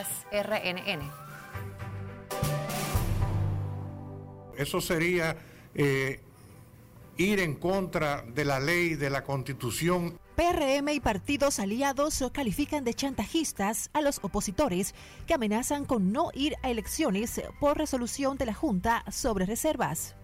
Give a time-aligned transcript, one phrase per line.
[0.00, 1.10] Noticias RNN.
[4.56, 5.36] Eso sería
[5.74, 6.20] eh,
[7.16, 10.18] ir en contra de la ley, de la constitución.
[10.36, 14.94] PRM y partidos aliados califican de chantajistas a los opositores
[15.26, 20.14] que amenazan con no ir a elecciones por resolución de la Junta sobre reservas.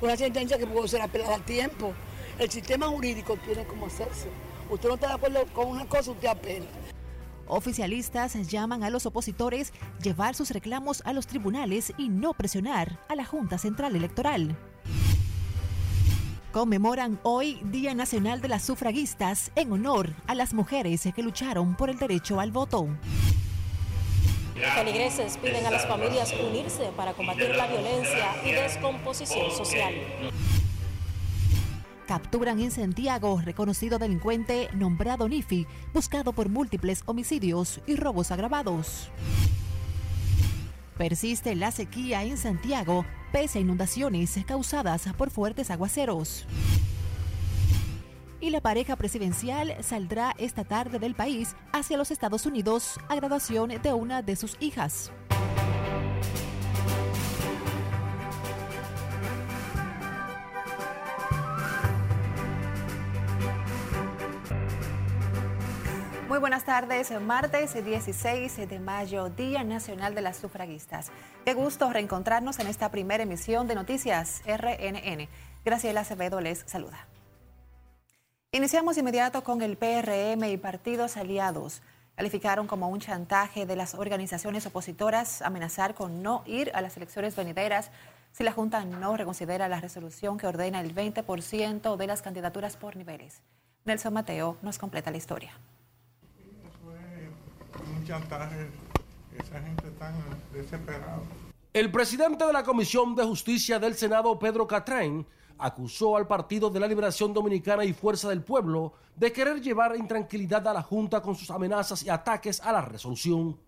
[0.00, 1.92] Una sentencia que puede ser apelada al tiempo.
[2.38, 4.28] El sistema jurídico tiene como hacerse.
[4.70, 6.66] Usted no está de acuerdo con una cosa, usted apela.
[7.46, 9.72] Oficialistas llaman a los opositores
[10.02, 14.56] llevar sus reclamos a los tribunales y no presionar a la Junta Central Electoral.
[16.52, 21.88] Conmemoran hoy Día Nacional de las Sufragistas en honor a las mujeres que lucharon por
[21.88, 22.88] el derecho al voto.
[24.74, 29.94] Feligreses piden a las familias unirse para combatir la violencia y descomposición social.
[32.06, 39.10] Capturan en Santiago reconocido delincuente nombrado Nifi, buscado por múltiples homicidios y robos agravados.
[40.98, 46.44] Persiste la sequía en Santiago pese a inundaciones causadas por fuertes aguaceros.
[48.40, 53.70] Y la pareja presidencial saldrá esta tarde del país hacia los Estados Unidos a graduación
[53.80, 55.12] de una de sus hijas.
[66.32, 71.12] Muy buenas tardes, martes 16 de mayo, Día Nacional de las Sufragistas.
[71.44, 75.28] Qué gusto reencontrarnos en esta primera emisión de Noticias RNN.
[75.62, 77.06] Graciela Acevedo les saluda.
[78.50, 81.82] Iniciamos inmediato con el PRM y partidos aliados.
[82.16, 87.36] Calificaron como un chantaje de las organizaciones opositoras amenazar con no ir a las elecciones
[87.36, 87.90] venideras
[88.32, 92.96] si la Junta no reconsidera la resolución que ordena el 20% de las candidaturas por
[92.96, 93.42] niveles.
[93.84, 95.52] Nelson Mateo nos completa la historia
[97.80, 98.68] un chantaje.
[99.38, 100.12] Esa gente está
[100.52, 101.22] desesperada.
[101.72, 105.26] El presidente de la Comisión de Justicia del Senado, Pedro Catrain,
[105.58, 110.66] acusó al Partido de la Liberación Dominicana y Fuerza del Pueblo de querer llevar intranquilidad
[110.68, 113.58] a la Junta con sus amenazas y ataques a la resolución.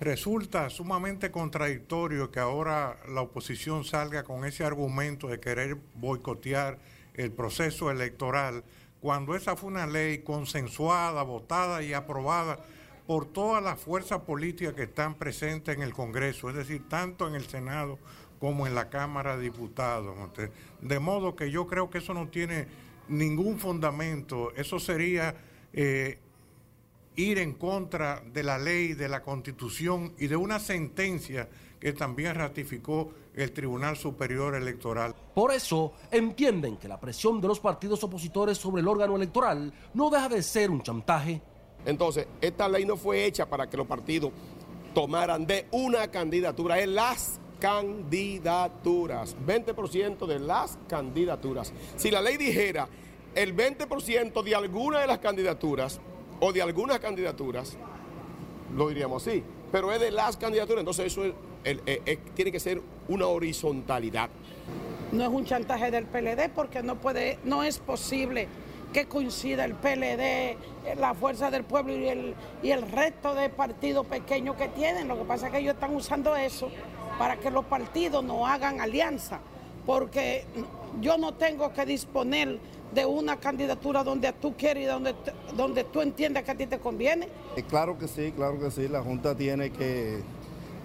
[0.00, 6.78] Resulta sumamente contradictorio que ahora la oposición salga con ese argumento de querer boicotear
[7.14, 8.64] el proceso electoral,
[9.00, 12.58] cuando esa fue una ley consensuada, votada y aprobada
[13.06, 17.34] por todas las fuerzas políticas que están presentes en el Congreso, es decir, tanto en
[17.34, 17.98] el Senado
[18.38, 20.16] como en la Cámara de Diputados.
[20.80, 22.66] De modo que yo creo que eso no tiene
[23.08, 25.34] ningún fundamento, eso sería
[25.72, 26.18] eh,
[27.16, 31.48] ir en contra de la ley, de la Constitución y de una sentencia
[31.78, 35.14] que también ratificó el Tribunal Superior Electoral.
[35.34, 40.08] Por eso entienden que la presión de los partidos opositores sobre el órgano electoral no
[40.08, 41.42] deja de ser un chantaje
[41.86, 44.32] entonces, esta ley no fue hecha para que los partidos
[44.94, 51.72] tomaran de una candidatura, es las candidaturas, 20% de las candidaturas.
[51.96, 52.88] Si la ley dijera
[53.34, 56.00] el 20% de alguna de las candidaturas
[56.40, 57.76] o de algunas candidaturas,
[58.74, 59.42] lo diríamos así,
[59.72, 61.22] pero es de las candidaturas, entonces eso
[62.34, 64.30] tiene que ser una horizontalidad.
[65.12, 68.48] No es un chantaje del PLD porque no puede, no es posible
[68.94, 74.06] que coincida el PLD, la Fuerza del Pueblo y el, y el resto de partidos
[74.06, 75.08] pequeños que tienen.
[75.08, 76.70] Lo que pasa es que ellos están usando eso
[77.18, 79.40] para que los partidos no hagan alianza,
[79.84, 80.44] porque
[81.00, 82.60] yo no tengo que disponer
[82.94, 85.16] de una candidatura donde tú quieres y donde,
[85.56, 87.28] donde tú entiendas que a ti te conviene.
[87.56, 90.20] Eh, claro que sí, claro que sí, la Junta tiene que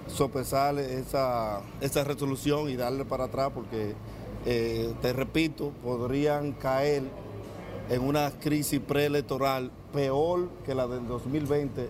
[0.07, 3.93] sopesar esa, esa resolución y darle para atrás porque,
[4.47, 7.03] eh, te repito, podrían caer
[7.89, 11.89] en una crisis preelectoral peor que la del 2020.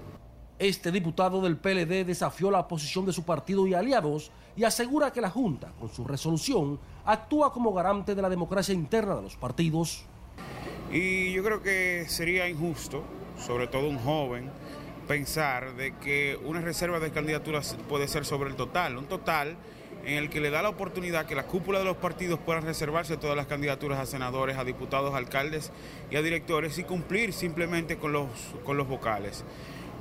[0.58, 5.22] Este diputado del PLD desafió la posición de su partido y aliados y asegura que
[5.22, 10.06] la Junta, con su resolución, actúa como garante de la democracia interna de los partidos.
[10.92, 13.04] Y yo creo que sería injusto,
[13.38, 14.50] sobre todo un joven,
[15.08, 18.98] pensar de que una reserva de candidaturas puede ser sobre el total.
[18.98, 19.56] Un total
[20.06, 23.18] en el que le da la oportunidad que la cúpula de los partidos puedan reservarse
[23.18, 25.72] todas las candidaturas a senadores, a diputados, alcaldes
[26.10, 28.30] y a directores y cumplir simplemente con los,
[28.64, 29.44] con los vocales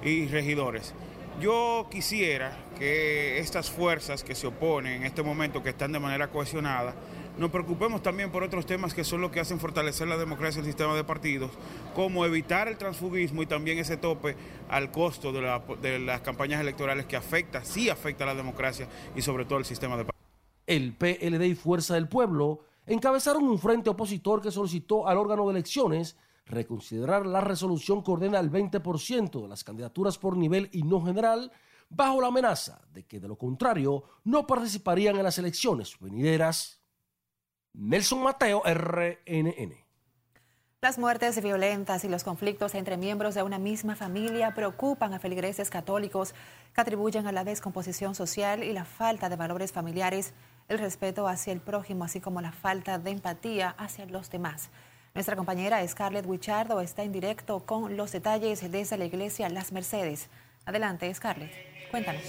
[0.03, 0.95] y regidores.
[1.41, 6.29] Yo quisiera que estas fuerzas que se oponen en este momento, que están de manera
[6.29, 6.95] cohesionada,
[7.39, 10.63] nos preocupemos también por otros temas que son los que hacen fortalecer la democracia y
[10.63, 11.53] el sistema de partidos,
[11.95, 14.37] como evitar el transfugismo y también ese tope
[14.69, 19.45] al costo de, las campañas electorales que afecta, sí afecta a la democracia y sobre
[19.45, 20.27] todo el sistema de partidos.
[20.67, 25.53] El PLD y Fuerza del Pueblo encabezaron un frente opositor que solicitó al órgano de
[25.53, 26.17] elecciones
[26.49, 31.53] reconsiderar la resolución que ordena el 20% de las candidaturas por nivel y no general,
[31.91, 36.78] bajo la amenaza de que de lo contrario no participarían en las elecciones venideras.
[37.81, 39.73] Nelson Mateo, RNN.
[40.81, 45.71] Las muertes violentas y los conflictos entre miembros de una misma familia preocupan a feligreses
[45.71, 46.35] católicos
[46.75, 50.35] que atribuyen a la descomposición social y la falta de valores familiares
[50.67, 54.71] el respeto hacia el prójimo, así como la falta de empatía hacia los demás.
[55.15, 60.29] Nuestra compañera Scarlett Wichardo está en directo con los detalles desde la iglesia Las Mercedes.
[60.65, 61.53] Adelante, Scarlett,
[61.93, 62.25] cuéntanos.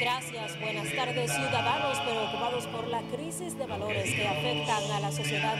[0.00, 0.58] Gracias.
[0.58, 1.30] Buenas tardes.
[1.30, 5.56] Ciudadanos preocupados por la crisis de valores que afectan a la sociedad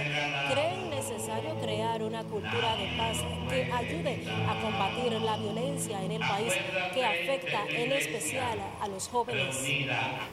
[0.50, 3.18] creen necesario crear una cultura de paz
[3.50, 6.54] que ayude a combatir la violencia en el país
[6.94, 9.58] que afecta en especial a los jóvenes.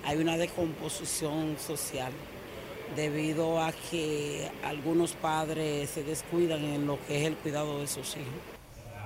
[0.06, 2.14] Hay una descomposición social
[2.96, 8.16] debido a que algunos padres se descuidan en lo que es el cuidado de sus
[8.16, 8.57] hijos.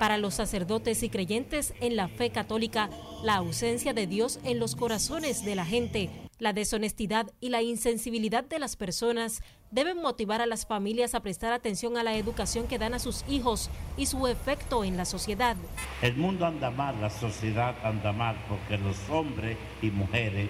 [0.02, 2.90] Para los sacerdotes y creyentes en la fe católica,
[3.24, 6.10] la ausencia de Dios en los corazones de la gente,
[6.40, 11.54] la deshonestidad y la insensibilidad de las personas deben motivar a las familias a prestar
[11.54, 15.56] atención a la educación que dan a sus hijos y su efecto en la sociedad.
[16.02, 20.50] El mundo anda mal, la sociedad anda mal, porque los hombres y mujeres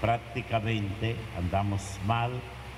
[0.00, 2.32] prácticamente andamos mal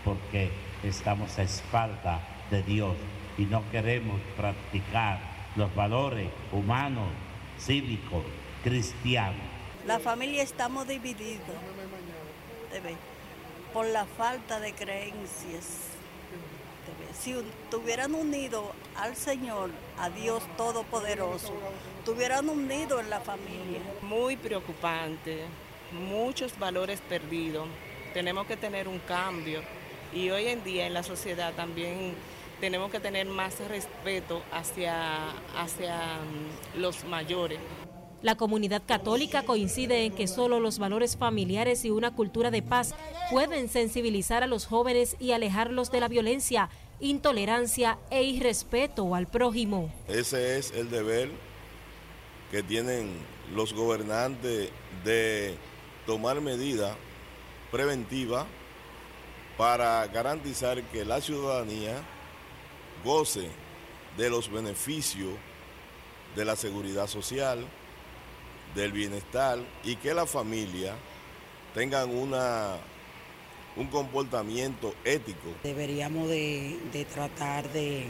[0.05, 0.51] porque
[0.85, 2.21] estamos a espalda
[2.51, 2.97] de Dios
[3.39, 7.09] y no queremos practicar los valores humanos,
[7.59, 8.25] cívicos,
[8.63, 9.41] cristianos.
[9.87, 11.57] La familia estamos divididos
[13.73, 15.89] por la falta de creencias.
[17.19, 18.65] Si estuvieran unidos
[18.97, 21.53] al Señor, a Dios Todopoderoso,
[21.99, 23.81] estuvieran unidos en la familia.
[24.03, 25.45] Muy preocupante,
[25.93, 27.69] muchos valores perdidos.
[28.15, 29.63] Tenemos que tener un cambio
[30.13, 32.15] y hoy en día en la sociedad también
[32.63, 37.59] tenemos que tener más respeto hacia, hacia mm, los mayores.
[38.23, 42.95] La comunidad católica coincide en que solo los valores familiares y una cultura de paz
[43.33, 46.71] pueden sensibilizar a los jóvenes y alejarlos de la violencia,
[47.01, 49.93] intolerancia e irrespeto al prójimo.
[50.07, 51.31] Ese es el deber
[52.53, 53.11] que tienen
[53.57, 54.71] los gobernantes
[55.05, 55.57] de
[56.07, 56.97] tomar medidas
[57.73, 58.47] preventivas
[59.59, 62.01] para garantizar que la ciudadanía
[63.05, 63.49] goce
[64.17, 65.31] de los beneficios
[66.37, 67.67] de la seguridad social,
[68.75, 70.95] del bienestar y que la familia
[71.75, 72.77] tengan una,
[73.77, 75.49] un comportamiento ético.
[75.63, 78.07] Deberíamos de, tratar de,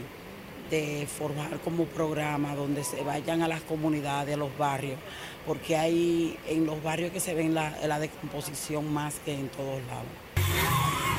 [1.17, 4.97] formar como programa donde se vayan a las comunidades, a los barrios,
[5.45, 9.81] porque hay en los barrios que se ven la, la descomposición más que en todos
[9.83, 11.12] lados.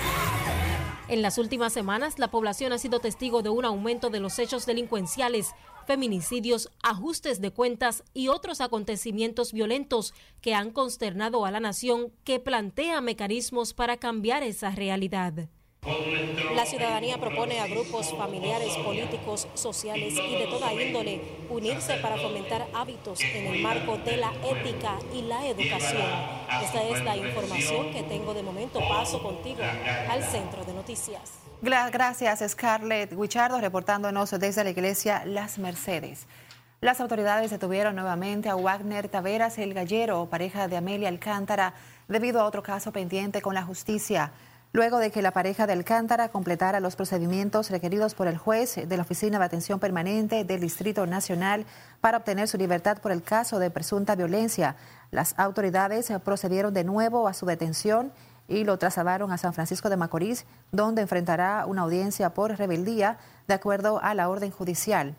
[1.07, 4.65] En las últimas semanas, la población ha sido testigo de un aumento de los hechos
[4.65, 5.51] delincuenciales,
[5.87, 12.41] feminicidios, ajustes de cuentas y otros acontecimientos violentos que han consternado a la nación que
[12.41, 15.51] plantea mecanismos para cambiar esa realidad.
[16.55, 21.21] La ciudadanía propone a grupos familiares, políticos, sociales y de toda índole
[21.51, 26.07] unirse para fomentar hábitos en el marco de la ética y la educación.
[26.63, 28.81] Esta es la información que tengo de momento.
[28.89, 29.63] Paso contigo
[30.09, 31.21] al centro de noticias.
[31.61, 36.27] Gracias, Scarlett Guichardo, reportándonos desde la iglesia Las Mercedes.
[36.81, 41.75] Las autoridades detuvieron nuevamente a Wagner Taveras, el gallero, pareja de Amelia Alcántara,
[42.09, 44.33] debido a otro caso pendiente con la justicia
[44.75, 48.97] luego de que la pareja de Alcántara completara los procedimientos requeridos por el juez de
[48.97, 51.65] la Oficina de Atención Permanente del Distrito Nacional
[52.01, 54.75] para obtener su libertad por el caso de presunta violencia.
[55.13, 58.13] Las autoridades procedieron de nuevo a su detención
[58.49, 63.55] y lo trasladaron a San Francisco de Macorís, donde enfrentará una audiencia por rebeldía de
[63.55, 65.15] acuerdo a la orden judicial.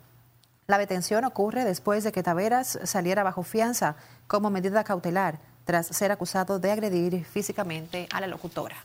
[0.67, 3.95] La detención ocurre después de que Taveras saliera bajo fianza
[4.27, 8.75] como medida cautelar tras ser acusado de agredir físicamente a la locutora.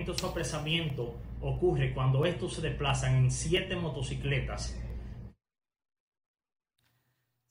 [0.00, 4.74] Al momento de su apresamiento ocurre cuando estos se desplazan en siete motocicletas.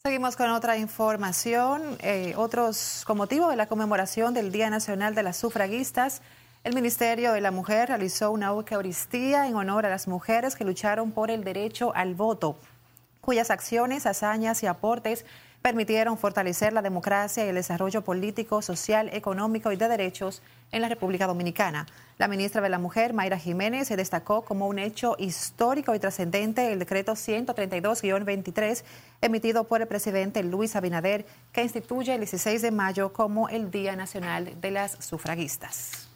[0.02, 1.96] Seguimos con otra información.
[2.00, 6.24] Eh, otros, con motivo de la conmemoración del Día Nacional de las Sufragistas,
[6.64, 11.12] el Ministerio de la Mujer realizó una eucaristía en honor a las mujeres que lucharon
[11.12, 12.58] por el derecho al voto,
[13.22, 15.24] cuyas acciones, hazañas y aportes
[15.62, 20.90] permitieron fortalecer la democracia y el desarrollo político, social, económico y de derechos en la
[20.90, 21.86] República Dominicana.
[22.18, 26.72] La ministra de la Mujer, Mayra Jiménez, se destacó como un hecho histórico y trascendente
[26.72, 28.84] el decreto 132-23
[29.22, 33.96] emitido por el presidente Luis Abinader, que instituye el 16 de mayo como el Día
[33.96, 36.09] Nacional de las Sufragistas.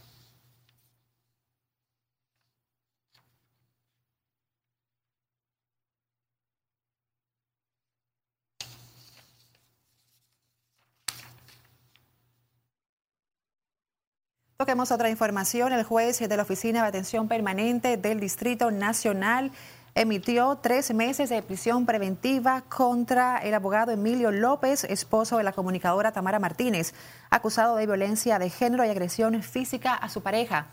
[14.64, 15.74] Toquemos otra información.
[15.74, 19.52] El juez de la Oficina de Atención Permanente del Distrito Nacional
[19.94, 26.14] emitió tres meses de prisión preventiva contra el abogado Emilio López, esposo de la comunicadora
[26.14, 26.94] Tamara Martínez,
[27.30, 30.68] acusado de violencia de género y agresión física a su pareja.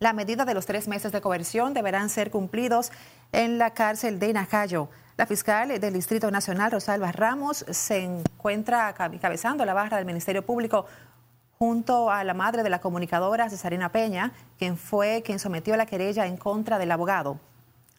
[0.00, 2.90] La medida de los tres meses de coerción deberán ser cumplidos
[3.30, 4.88] en la cárcel de Najayo.
[5.16, 10.86] La fiscal del Distrito Nacional, Rosalba Ramos, se encuentra cabezando la barra del Ministerio Público
[11.62, 16.26] junto a la madre de la comunicadora Cesarina Peña, quien fue quien sometió la querella
[16.26, 17.38] en contra del abogado.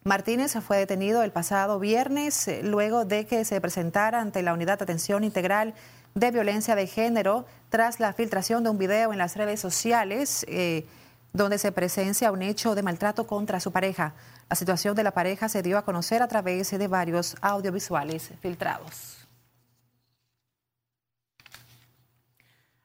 [0.03, 4.79] Martínez fue detenido el pasado viernes eh, luego de que se presentara ante la Unidad
[4.79, 5.75] de Atención Integral
[6.15, 10.87] de Violencia de Género tras la filtración de un video en las redes sociales eh,
[11.31, 14.15] donde se presencia un hecho de maltrato contra su pareja.
[14.49, 19.20] La situación de la pareja se dio a conocer a través de varios audiovisuales filtrados.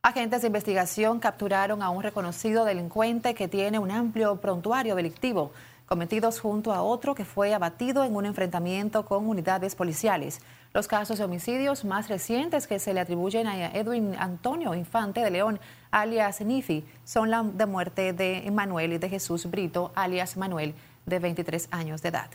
[0.07, 5.51] Agentes de investigación capturaron a un reconocido delincuente que tiene un amplio prontuario delictivo,
[5.85, 10.41] cometidos junto a otro que fue abatido en un enfrentamiento con unidades policiales.
[10.73, 15.31] Los casos de homicidios más recientes que se le atribuyen a Edwin Antonio Infante de
[15.33, 15.59] León,
[15.91, 21.19] alias Nifi, son la de muerte de Manuel y de Jesús Brito, alias Manuel, de
[21.19, 22.31] 23 años de edad.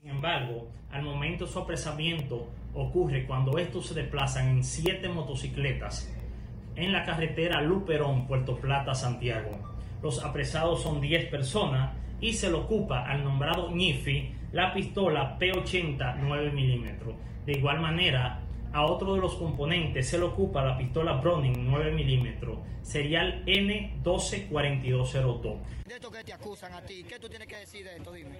[0.00, 6.10] Sin embargo, al momento su apresamiento ocurre cuando estos se desplazan en siete motocicletas
[6.76, 9.50] en la carretera Luperón, Puerto Plata, Santiago.
[10.02, 16.16] Los apresados son 10 personas y se le ocupa al nombrado Nifi la pistola P80
[16.20, 17.14] 9 milímetros.
[17.46, 18.40] De igual manera,
[18.72, 25.56] a otro de los componentes se le ocupa la pistola Browning 9 milímetros, serial N124202.
[25.86, 28.12] De esto que te acusan a ti, ¿qué tú tienes que decir de esto?
[28.12, 28.38] Dime.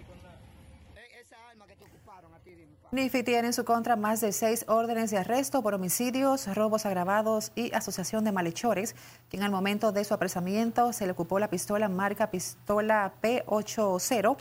[2.92, 7.50] NIFI tiene en su contra más de seis órdenes de arresto por homicidios, robos agravados
[7.54, 8.94] y asociación de malhechores,
[9.30, 14.36] que en el momento de su apresamiento se le ocupó la pistola marca pistola P80,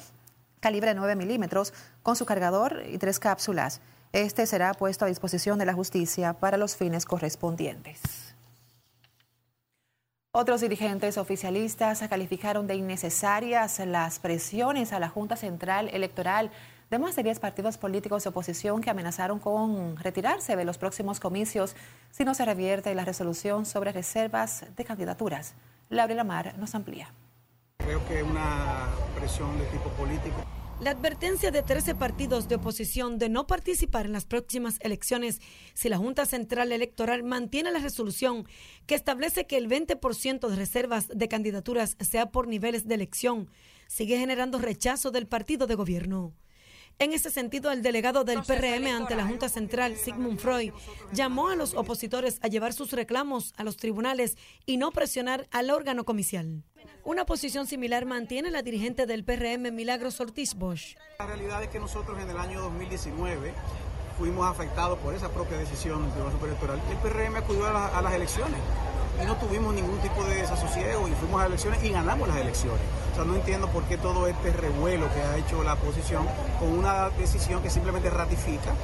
[0.60, 3.79] calibre 9 milímetros, con su cargador y tres cápsulas.
[4.12, 8.01] Este será puesto a disposición de la justicia para los fines correspondientes.
[10.34, 16.51] Otros dirigentes oficialistas calificaron de innecesarias las presiones a la Junta Central Electoral
[16.91, 21.21] de más de 10 partidos políticos de oposición que amenazaron con retirarse de los próximos
[21.21, 21.74] comicios
[22.12, 25.55] si no se revierte la resolución sobre reservas de candidaturas.
[25.89, 27.13] Laura Lamar nos amplía.
[27.77, 30.36] Creo que una presión de tipo político.
[30.81, 35.39] La advertencia de 13 partidos de oposición de no participar en las próximas elecciones
[35.74, 38.45] si la Junta Central Electoral mantiene la resolución
[38.86, 43.50] que establece que el 20% de reservas de candidaturas sea por niveles de elección
[43.88, 46.33] sigue generando rechazo del partido de gobierno.
[47.00, 50.71] En ese sentido, el delegado del PRM ante la Junta Central, Sigmund Freud,
[51.12, 55.71] llamó a los opositores a llevar sus reclamos a los tribunales y no presionar al
[55.71, 56.63] órgano comicial.
[57.03, 60.95] Una posición similar mantiene la dirigente del PRM, Milagros Ortiz Bosch.
[61.17, 63.53] La realidad es que nosotros en el año 2019
[64.21, 66.81] fuimos afectados por esa propia decisión del Tribunal Superior Electoral.
[66.91, 68.59] El PRM acudió a, las elecciones
[69.19, 72.81] y no tuvimos ningún tipo de desasosiego y fuimos a elecciones y ganamos las elecciones.
[73.13, 76.27] O sea, no entiendo por qué todo este revuelo que ha hecho la oposición
[76.59, 78.75] con una decisión que simplemente ratifica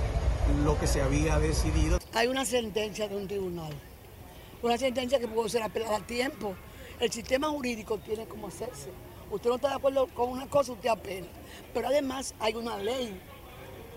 [0.64, 2.00] lo que se había decidido.
[2.16, 3.74] Hay una sentencia de un tribunal,
[4.64, 6.56] una sentencia que puede ser apelada a tiempo.
[7.00, 8.90] El sistema jurídico tiene como hacerse.
[9.30, 11.28] Usted no está de acuerdo con una cosa, usted apela.
[11.76, 13.22] Pero además hay una ley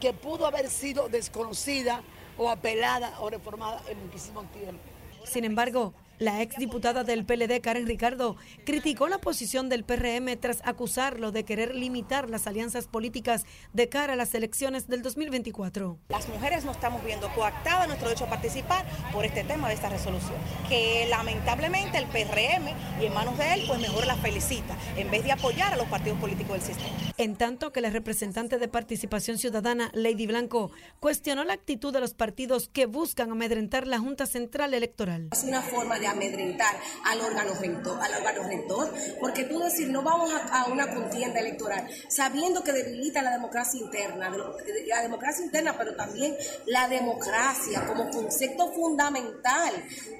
[0.00, 2.02] que pudo haber sido desconocida
[2.38, 4.82] o apelada o reformada en muchísimo tiempo.
[5.24, 11.32] Sin embargo, la exdiputada del PLD, Karen Ricardo, criticó la posición del PRM tras acusarlo
[11.32, 15.98] de querer limitar las alianzas políticas de cara a las elecciones del 2024.
[16.10, 19.88] Las mujeres no estamos viendo coactada nuestro derecho a participar por este tema de esta
[19.88, 20.36] resolución,
[20.68, 22.68] que lamentablemente el PRM
[23.00, 25.88] y en manos de él, pues mejor la felicita, en vez de apoyar a los
[25.88, 26.94] partidos políticos del sistema.
[27.16, 32.12] En tanto que la representante de Participación Ciudadana, Lady Blanco, cuestionó la actitud de los
[32.12, 35.30] partidos que buscan amedrentar la Junta Central Electoral.
[35.32, 36.74] Es una forma de amedrentar
[37.04, 41.88] al órgano rector, al órgano rector porque tú decir no vamos a, una contienda electoral
[42.08, 46.36] sabiendo que debilita la democracia interna, la democracia interna, pero también
[46.66, 49.74] la democracia como concepto fundamental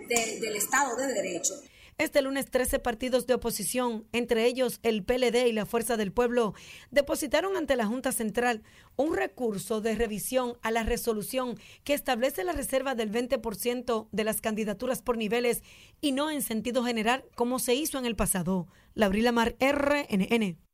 [0.09, 1.55] de, del Estado de Derecho.
[2.01, 6.55] Este lunes 13 partidos de oposición, entre ellos el PLD y la Fuerza del Pueblo,
[6.91, 8.63] depositaron ante la Junta Central
[8.97, 14.41] un recurso de revisión a la resolución que establece la reserva del 20% de las
[14.41, 15.63] candidaturas por niveles
[16.01, 18.67] y no en sentido general como se hizo en el pasado.
[18.95, 20.70] Laurila Mar, RNN.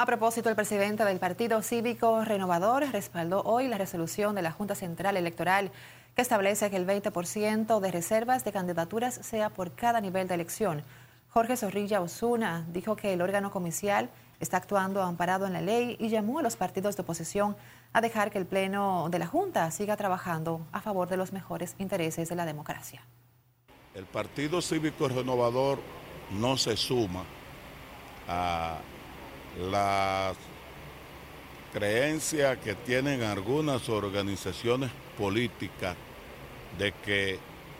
[0.00, 4.74] A propósito, el presidente del Partido Cívico Renovador respaldó hoy la resolución de la Junta
[4.74, 5.72] Central Electoral
[6.16, 10.84] que establece que el 20% de reservas de candidaturas sea por cada nivel de elección.
[11.28, 14.08] Jorge Zorrilla Osuna dijo que el órgano comicial
[14.40, 17.54] está actuando amparado en la ley y llamó a los partidos de oposición
[17.92, 21.74] a dejar que el Pleno de la Junta siga trabajando a favor de los mejores
[21.76, 23.02] intereses de la democracia.
[23.94, 25.78] El Partido Cívico Renovador
[26.30, 27.22] no se suma
[28.26, 28.78] a
[29.58, 30.36] las
[31.72, 35.96] creencias que tienen algunas organizaciones políticas
[36.78, 37.38] de que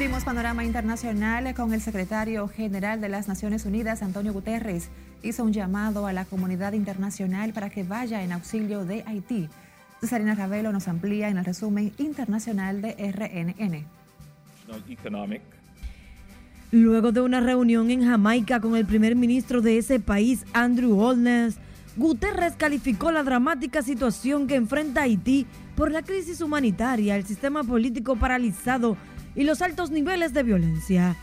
[0.00, 4.88] Abrimos panorama internacional con el secretario general de las Naciones Unidas, Antonio Guterres.
[5.22, 9.50] Hizo un llamado a la comunidad internacional para que vaya en auxilio de Haití.
[10.00, 13.84] Cesarina Ravelo nos amplía en el resumen internacional de RNN.
[16.70, 21.58] Luego de una reunión en Jamaica con el primer ministro de ese país, Andrew Holness,
[21.98, 25.46] Guterres calificó la dramática situación que enfrenta Haití
[25.76, 28.96] por la crisis humanitaria, el sistema político paralizado
[29.34, 31.16] y los altos niveles de violencia.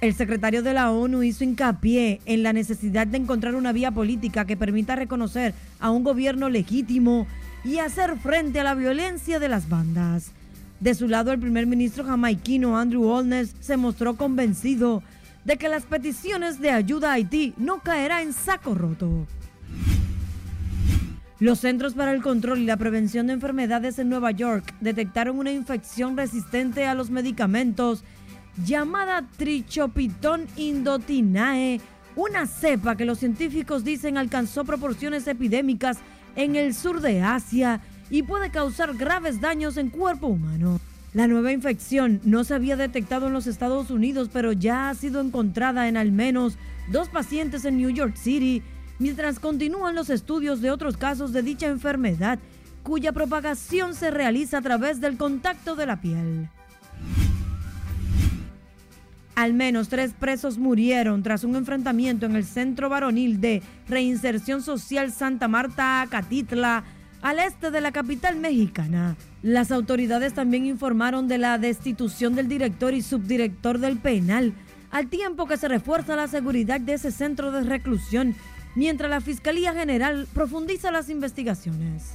[0.00, 4.44] El secretario de la ONU hizo hincapié en la necesidad de encontrar una vía política
[4.44, 7.26] que permita reconocer a un gobierno legítimo
[7.64, 10.32] y hacer frente a la violencia de las bandas.
[10.80, 15.04] De su lado, el primer ministro jamaiquino Andrew Holness se mostró convencido
[15.44, 19.26] de que las peticiones de ayuda a Haití no caerá en saco roto.
[21.42, 25.50] Los Centros para el Control y la Prevención de Enfermedades en Nueva York detectaron una
[25.50, 28.04] infección resistente a los medicamentos
[28.64, 31.80] llamada Trichopiton indotinae,
[32.14, 35.98] una cepa que los científicos dicen alcanzó proporciones epidémicas
[36.36, 40.78] en el sur de Asia y puede causar graves daños en cuerpo humano.
[41.12, 45.20] La nueva infección no se había detectado en los Estados Unidos, pero ya ha sido
[45.20, 46.56] encontrada en al menos
[46.92, 48.62] dos pacientes en New York City
[49.02, 52.38] mientras continúan los estudios de otros casos de dicha enfermedad,
[52.84, 56.48] cuya propagación se realiza a través del contacto de la piel.
[59.34, 65.10] Al menos tres presos murieron tras un enfrentamiento en el Centro Varonil de Reinserción Social
[65.10, 66.84] Santa Marta, Acatitla,
[67.22, 69.16] al este de la capital mexicana.
[69.42, 74.52] Las autoridades también informaron de la destitución del director y subdirector del penal,
[74.90, 78.36] al tiempo que se refuerza la seguridad de ese centro de reclusión
[78.74, 82.14] mientras la Fiscalía General profundiza las investigaciones.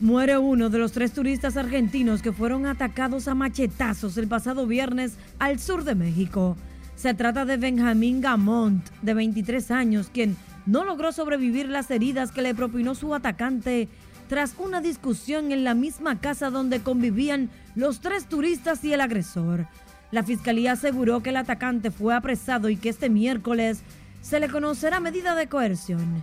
[0.00, 5.16] Muere uno de los tres turistas argentinos que fueron atacados a machetazos el pasado viernes
[5.38, 6.56] al sur de México.
[6.96, 12.42] Se trata de Benjamín Gamont, de 23 años, quien no logró sobrevivir las heridas que
[12.42, 13.88] le propinó su atacante
[14.28, 19.66] tras una discusión en la misma casa donde convivían los tres turistas y el agresor.
[20.12, 23.80] La fiscalía aseguró que el atacante fue apresado y que este miércoles
[24.20, 26.22] se le conocerá medida de coerción.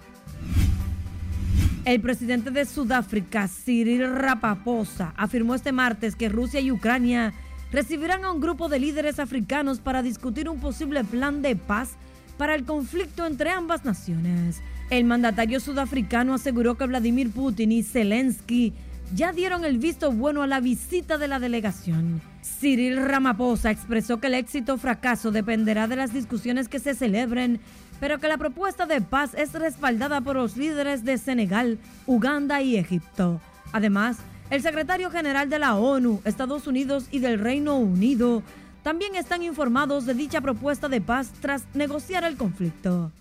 [1.86, 7.34] El presidente de Sudáfrica, Cyril Ramaphosa, afirmó este martes que Rusia y Ucrania
[7.72, 11.94] recibirán a un grupo de líderes africanos para discutir un posible plan de paz
[12.38, 14.62] para el conflicto entre ambas naciones.
[14.92, 18.76] El mandatario sudafricano aseguró que Vladimir Putin y Zelensky
[19.16, 22.22] ya dieron el visto bueno a la visita de la delegación.
[22.44, 27.60] Cyril Ramaphosa expresó que el éxito o fracaso dependerá de las discusiones que se celebren,
[28.00, 32.78] pero que la propuesta de paz es respaldada por los líderes de Senegal, Uganda y
[32.78, 33.42] Egipto.
[33.72, 34.18] Además,
[34.50, 38.44] el secretario general de la ONU, Estados Unidos y del Reino Unido
[38.84, 43.12] también están informados de dicha propuesta de paz tras negociar el conflicto.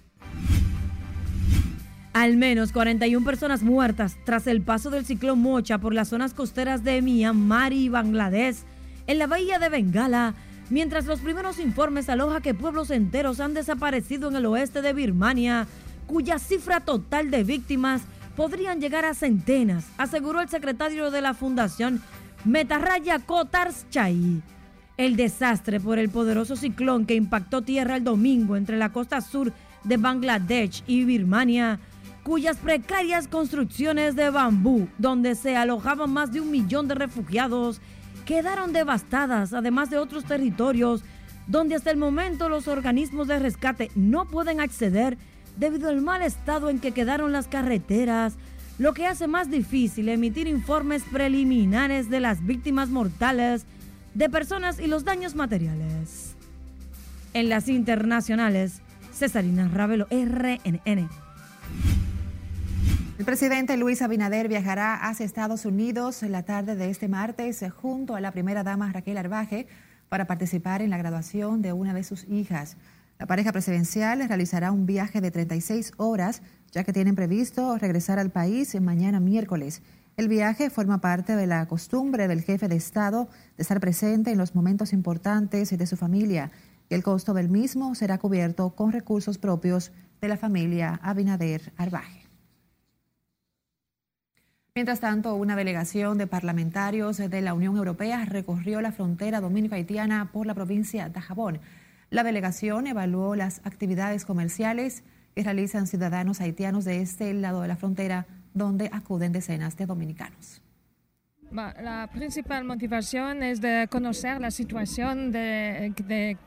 [2.19, 6.83] Al menos 41 personas muertas tras el paso del ciclón Mocha por las zonas costeras
[6.83, 8.57] de Myanmar y Bangladesh
[9.07, 10.35] en la bahía de Bengala,
[10.69, 15.69] mientras los primeros informes aloja que pueblos enteros han desaparecido en el oeste de Birmania,
[16.09, 18.03] cuya cifra total de víctimas
[18.35, 22.03] podrían llegar a centenas, aseguró el secretario de la Fundación
[22.45, 24.43] Metarraya Kotarschai.
[24.97, 29.53] El desastre por el poderoso ciclón que impactó tierra el domingo entre la costa sur
[29.85, 31.79] de Bangladesh y Birmania
[32.29, 37.81] cuyas precarias construcciones de bambú, donde se alojaban más de un millón de refugiados,
[38.27, 41.03] quedaron devastadas, además de otros territorios
[41.47, 45.17] donde hasta el momento los organismos de rescate no pueden acceder
[45.57, 48.35] debido al mal estado en que quedaron las carreteras,
[48.79, 53.65] lo que hace más difícil emitir informes preliminares de las víctimas mortales
[54.13, 56.35] de personas y los daños materiales.
[57.33, 58.83] En las internacionales,
[59.15, 61.09] Cesarina Ravelo, RNN.
[63.19, 68.15] El presidente Luis Abinader viajará hacia Estados Unidos en la tarde de este martes junto
[68.15, 69.67] a la primera dama Raquel Arbaje
[70.09, 72.77] para participar en la graduación de una de sus hijas.
[73.19, 78.31] La pareja presidencial realizará un viaje de 36 horas, ya que tienen previsto regresar al
[78.31, 79.83] país mañana miércoles.
[80.17, 84.39] El viaje forma parte de la costumbre del jefe de Estado de estar presente en
[84.39, 86.53] los momentos importantes de su familia
[86.89, 92.18] y el costo del mismo será cubierto con recursos propios de la familia Abinader Arbaje.
[94.79, 100.47] Mientras tanto, una delegación de parlamentarios de la Unión Europea recorrió la frontera dominico-haitiana por
[100.47, 101.59] la provincia de Jabón.
[102.11, 105.03] La delegación evaluó las actividades comerciales
[105.35, 110.63] que realizan ciudadanos haitianos de este lado de la frontera, donde acuden decenas de dominicanos.
[111.51, 115.93] La principal motivación es de conocer la situación de,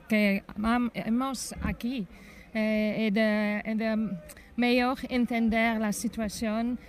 [0.07, 0.45] que
[0.93, 2.07] hemos aquí
[2.53, 4.17] eh, y de, de
[4.55, 6.79] mejor entender la situación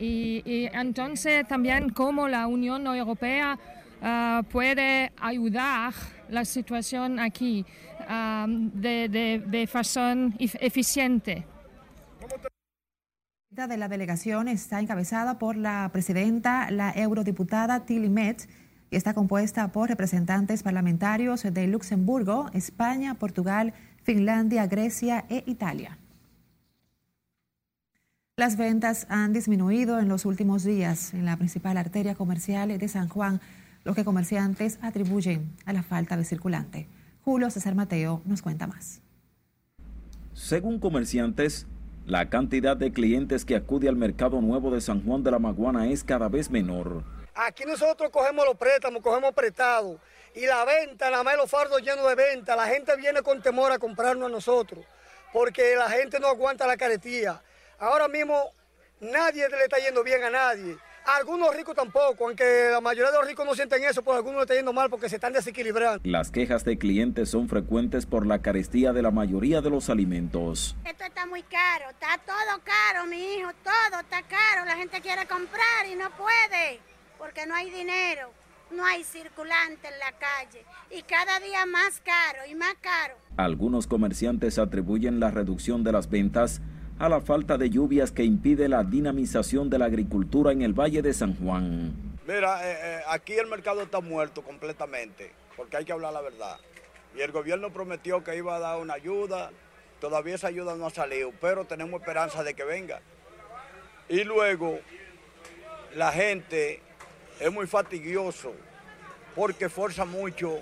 [0.00, 3.58] y, entonces también cómo la Unión Europea
[4.02, 5.92] ah, puede ayudar
[6.28, 7.64] la situación aquí
[8.08, 11.44] ah, de, de, de forma eficiente.
[13.50, 18.48] De la delegación está encabezada por la presidenta, la eurodiputada Tilly Metz,
[18.90, 25.98] y está compuesta por representantes parlamentarios de Luxemburgo, España, Portugal, Finlandia, Grecia e Italia.
[28.40, 33.06] Las ventas han disminuido en los últimos días en la principal arteria comercial de San
[33.10, 33.38] Juan,
[33.84, 36.88] lo que comerciantes atribuyen a la falta de circulante.
[37.22, 39.02] Julio César Mateo nos cuenta más.
[40.32, 41.66] Según comerciantes,
[42.06, 45.90] la cantidad de clientes que acude al mercado nuevo de San Juan de la Maguana
[45.90, 47.04] es cada vez menor.
[47.34, 50.00] Aquí nosotros cogemos los préstamos, cogemos prestados
[50.34, 53.70] y la venta, la más los fardos llenos de venta, la gente viene con temor
[53.70, 54.82] a comprarnos a nosotros
[55.30, 57.42] porque la gente no aguanta la caretía.
[57.80, 58.52] Ahora mismo
[59.00, 60.76] nadie le está yendo bien a nadie.
[61.06, 64.36] A algunos ricos tampoco, aunque la mayoría de los ricos no sienten eso, por algunos
[64.36, 66.02] le está yendo mal porque se están desequilibrando.
[66.04, 70.76] Las quejas de clientes son frecuentes por la carestía de la mayoría de los alimentos.
[70.84, 74.66] Esto está muy caro, está todo caro, mi hijo, todo está caro.
[74.66, 76.80] La gente quiere comprar y no puede
[77.18, 78.30] porque no hay dinero,
[78.70, 83.14] no hay circulante en la calle y cada día más caro y más caro.
[83.38, 86.60] Algunos comerciantes atribuyen la reducción de las ventas
[87.00, 91.00] a la falta de lluvias que impide la dinamización de la agricultura en el Valle
[91.00, 91.94] de San Juan.
[92.28, 96.58] Mira, eh, eh, aquí el mercado está muerto completamente, porque hay que hablar la verdad.
[97.16, 99.50] Y el gobierno prometió que iba a dar una ayuda,
[99.98, 103.00] todavía esa ayuda no ha salido, pero tenemos esperanza de que venga.
[104.10, 104.78] Y luego,
[105.96, 106.82] la gente
[107.40, 108.52] es muy fatigioso,
[109.34, 110.60] porque fuerza mucho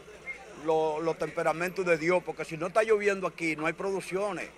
[0.64, 4.48] los temperamentos de Dios, porque si no está lloviendo aquí, no hay producciones.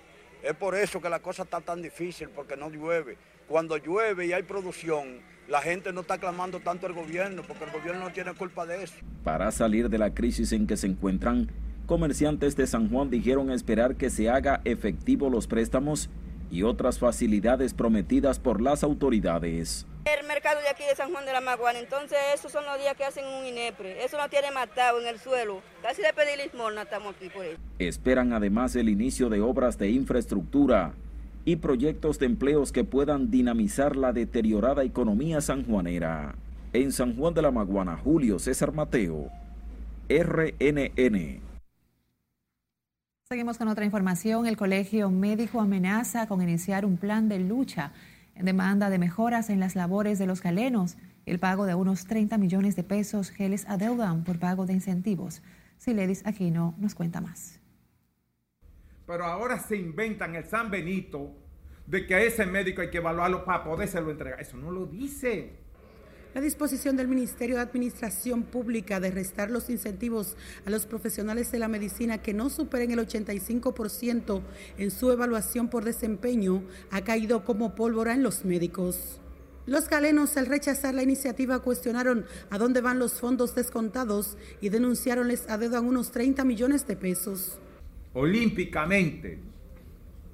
[0.43, 3.17] Es por eso que la cosa está tan difícil, porque no llueve.
[3.47, 7.71] Cuando llueve y hay producción, la gente no está clamando tanto al gobierno, porque el
[7.71, 8.95] gobierno no tiene culpa de eso.
[9.23, 11.49] Para salir de la crisis en que se encuentran,
[11.91, 16.09] Comerciantes de San Juan dijeron esperar que se haga efectivo los préstamos
[16.49, 19.85] y otras facilidades prometidas por las autoridades.
[20.03, 22.95] El mercado de aquí de San Juan de la Maguana, entonces esos son los días
[22.97, 24.03] que hacen un INEPRE.
[24.03, 25.61] Eso no tiene matado en el suelo.
[25.83, 27.59] Casi de pedir limosna estamos aquí por eso.
[27.77, 30.93] Esperan además el inicio de obras de infraestructura
[31.45, 36.33] y proyectos de empleos que puedan dinamizar la deteriorada economía sanjuanera.
[36.73, 39.29] En San Juan de la Maguana, Julio César Mateo,
[40.09, 41.41] RNN.
[43.29, 44.47] Seguimos con otra información.
[44.47, 47.91] El Colegio Médico amenaza con iniciar un plan de lucha
[48.35, 52.37] en demanda de mejoras en las labores de los galenos el pago de unos 30
[52.37, 55.41] millones de pesos que les adeudan por pago de incentivos.
[55.77, 57.59] Siledis Aquino nos cuenta más.
[59.05, 61.35] Pero ahora se inventan el San Benito
[61.85, 64.39] de que a ese médico hay que evaluarlo para podérselo entregar.
[64.39, 65.59] Eso no lo dice.
[66.33, 71.59] La disposición del Ministerio de Administración Pública de restar los incentivos a los profesionales de
[71.59, 74.41] la medicina que no superen el 85%
[74.77, 79.19] en su evaluación por desempeño ha caído como pólvora en los médicos.
[79.65, 85.27] Los galenos, al rechazar la iniciativa, cuestionaron a dónde van los fondos descontados y denunciaron
[85.27, 87.59] les adeudan unos 30 millones de pesos.
[88.13, 89.37] Olímpicamente,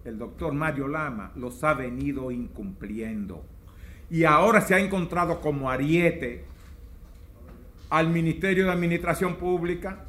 [0.06, 3.44] el doctor Mario Lama los ha venido incumpliendo
[4.10, 6.46] y ahora se ha encontrado como ariete
[7.90, 10.06] al Ministerio de Administración Pública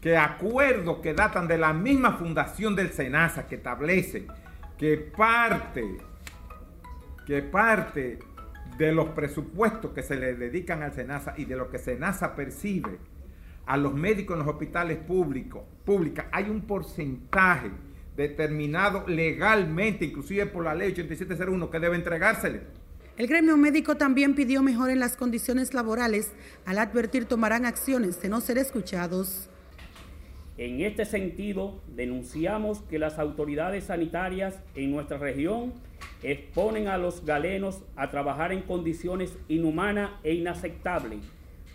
[0.00, 4.26] que acuerdos que datan de la misma fundación del SENASA que establece
[4.76, 5.98] que parte
[7.26, 8.18] que parte
[8.76, 12.98] de los presupuestos que se le dedican al SENASA y de lo que SENASA percibe
[13.66, 15.62] a los médicos en los hospitales públicos,
[16.32, 17.70] hay un porcentaje
[18.14, 22.83] determinado legalmente, inclusive por la ley 8701, que debe entregársele
[23.16, 26.32] el gremio médico también pidió mejor en las condiciones laborales
[26.66, 29.48] al advertir tomarán acciones de no ser escuchados.
[30.58, 35.72] En este sentido, denunciamos que las autoridades sanitarias en nuestra región
[36.24, 41.20] exponen a los galenos a trabajar en condiciones inhumanas e inaceptables,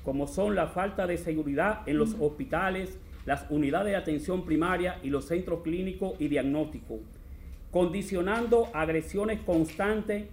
[0.03, 5.09] como son la falta de seguridad en los hospitales, las unidades de atención primaria y
[5.09, 6.99] los centros clínicos y diagnósticos,
[7.71, 10.25] condicionando agresiones constantes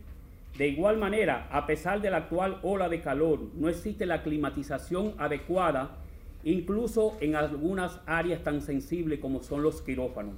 [0.58, 5.14] de igual manera, a pesar de la actual ola de calor, no existe la climatización
[5.18, 5.98] adecuada,
[6.44, 10.34] incluso en algunas áreas tan sensibles como son los quirófanos.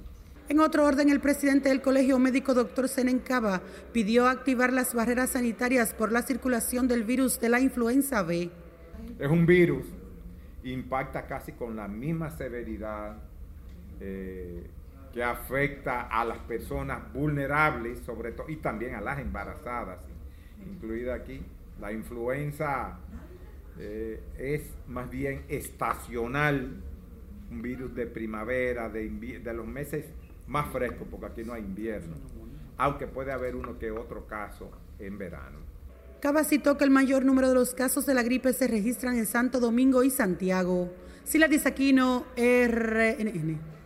[0.49, 3.61] En otro orden, el presidente del Colegio Médico, doctor Senencaba,
[3.93, 8.49] pidió activar las barreras sanitarias por la circulación del virus de la influenza B.
[9.19, 9.85] Es un virus,
[10.63, 13.17] impacta casi con la misma severidad
[14.01, 14.67] eh,
[15.13, 19.99] que afecta a las personas vulnerables, sobre todo, y también a las embarazadas
[20.65, 21.41] incluida aquí.
[21.79, 22.97] La influenza
[23.77, 26.81] eh, es más bien estacional,
[27.51, 30.05] un virus de primavera, de, de los meses
[30.47, 32.15] más frescos, porque aquí no hay invierno,
[32.77, 34.69] aunque puede haber uno que otro caso
[34.99, 35.57] en verano.
[36.21, 39.25] Cava citó que el mayor número de los casos de la gripe se registran en
[39.25, 40.91] Santo Domingo y Santiago.
[41.23, 43.78] Sila Disaquino, RNN.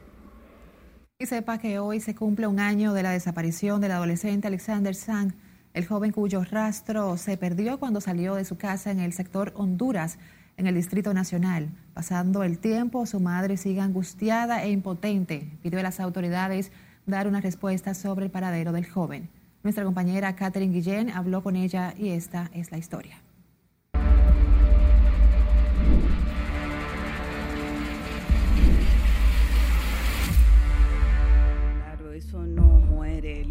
[1.26, 5.34] Sepa que hoy se cumple un año de la desaparición del adolescente Alexander Sang
[5.74, 10.20] el joven cuyo rastro se perdió cuando salió de su casa en el sector Honduras,
[10.58, 11.70] en el Distrito Nacional.
[11.94, 15.50] Pasando el tiempo, su madre sigue angustiada e impotente.
[15.64, 16.72] Pidió a las autoridades
[17.08, 19.30] dar una respuesta sobre el paradero del joven.
[19.64, 23.18] Nuestra compañera Catherine Guillén habló con ella y esta es la historia.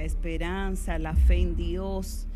[0.03, 2.27] La esperanza, la fe en Dios.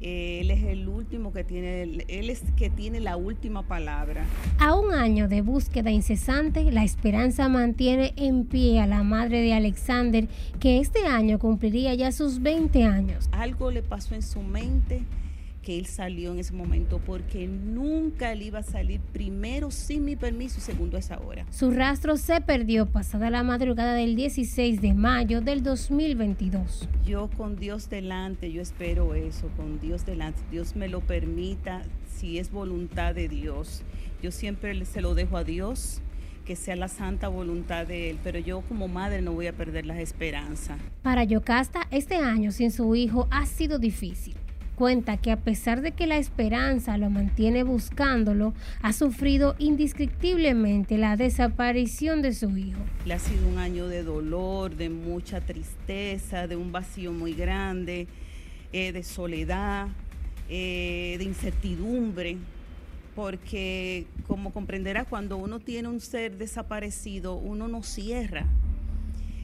[0.00, 4.24] Eh, él es el último que tiene, él es que tiene la última palabra.
[4.60, 9.54] A un año de búsqueda incesante, la esperanza mantiene en pie a la madre de
[9.54, 10.28] Alexander,
[10.60, 13.28] que este año cumpliría ya sus 20 años.
[13.32, 15.02] Algo le pasó en su mente
[15.66, 20.14] que él salió en ese momento porque nunca él iba a salir primero sin mi
[20.14, 21.44] permiso y segundo a esa hora.
[21.50, 26.88] Su rastro se perdió pasada la madrugada del 16 de mayo del 2022.
[27.04, 32.38] Yo con Dios delante, yo espero eso, con Dios delante, Dios me lo permita, si
[32.38, 33.82] es voluntad de Dios.
[34.22, 36.00] Yo siempre se lo dejo a Dios
[36.44, 39.84] que sea la santa voluntad de Él, pero yo como madre no voy a perder
[39.84, 40.78] las esperanzas.
[41.02, 44.36] Para Yocasta, este año sin su hijo ha sido difícil
[44.76, 51.16] cuenta que a pesar de que la esperanza lo mantiene buscándolo, ha sufrido indescriptiblemente la
[51.16, 52.78] desaparición de su hijo.
[53.06, 58.06] Le ha sido un año de dolor, de mucha tristeza, de un vacío muy grande,
[58.72, 59.88] eh, de soledad,
[60.48, 62.36] eh, de incertidumbre.
[63.16, 68.44] porque como comprenderá, cuando uno tiene un ser desaparecido, uno no cierra.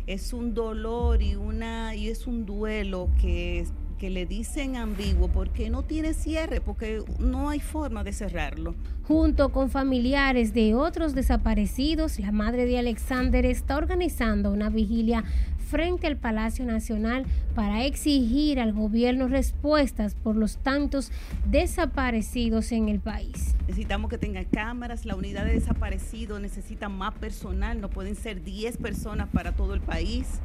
[0.07, 3.64] Es un dolor y, una, y es un duelo que
[4.03, 8.75] que le dicen ambiguo porque no tiene cierre, porque no hay forma de cerrarlo.
[9.05, 15.23] Junto con familiares de otros desaparecidos, la madre de Alexander está organizando una vigilia
[15.69, 21.12] frente al Palacio Nacional para exigir al gobierno respuestas por los tantos
[21.47, 23.55] desaparecidos en el país.
[23.69, 28.79] Necesitamos que tenga cámaras, la unidad de desaparecidos necesita más personal, no pueden ser 10
[28.79, 30.41] personas para todo el país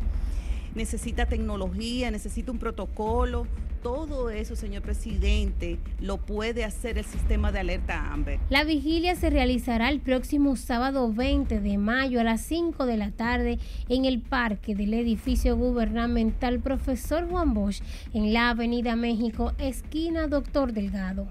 [0.76, 3.48] necesita tecnología, necesita un protocolo.
[3.84, 8.40] Todo eso, señor presidente, lo puede hacer el sistema de alerta AMBER.
[8.50, 13.12] La vigilia se realizará el próximo sábado 20 de mayo a las 5 de la
[13.12, 17.82] tarde en el parque del edificio gubernamental Profesor Juan Bosch
[18.14, 21.28] en la Avenida México, esquina Doctor Delgado.